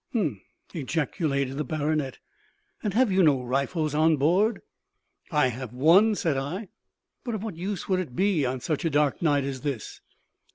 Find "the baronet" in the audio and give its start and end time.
1.57-2.17